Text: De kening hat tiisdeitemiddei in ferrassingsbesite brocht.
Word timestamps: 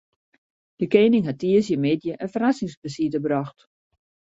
De 0.79 0.85
kening 0.93 1.25
hat 1.27 1.37
tiisdeitemiddei 1.41 2.13
in 2.23 2.31
ferrassingsbesite 2.33 3.19
brocht. 3.27 3.59